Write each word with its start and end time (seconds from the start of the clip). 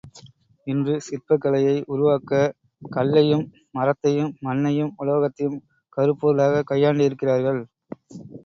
இன்று 0.67 1.01
சிற்பக் 1.01 1.41
கலையை 1.41 1.83
உருவாக்க 1.85 2.39
கல்லையும், 2.89 3.45
மரத்தையும், 3.71 4.33
மண்ணையும், 4.39 4.91
உலோகத்தையும் 4.99 5.61
கருப் 5.89 6.19
பொருளாகக் 6.19 6.69
கையாண்டிருக்கிறார்கள். 6.71 7.61